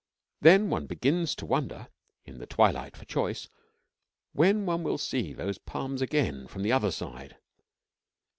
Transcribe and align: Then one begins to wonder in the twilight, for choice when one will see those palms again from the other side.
Then 0.39 0.71
one 0.71 0.87
begins 0.87 1.35
to 1.35 1.45
wonder 1.45 1.87
in 2.25 2.39
the 2.39 2.47
twilight, 2.47 2.97
for 2.97 3.05
choice 3.05 3.47
when 4.33 4.65
one 4.65 4.81
will 4.81 4.97
see 4.97 5.31
those 5.31 5.59
palms 5.59 6.01
again 6.01 6.47
from 6.47 6.63
the 6.63 6.71
other 6.71 6.89
side. 6.89 7.37